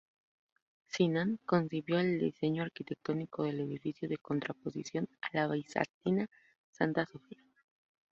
Sinan 0.87 1.37
concibió 1.45 1.99
el 1.99 2.17
diseño 2.19 2.63
arquitectónico 2.63 3.43
del 3.43 3.59
edificio 3.59 4.09
en 4.09 4.17
contraposición 4.19 5.07
a 5.21 5.29
la 5.37 5.47
bizantina 5.47 6.25
Santa 6.71 7.05
Sofía. 7.05 7.43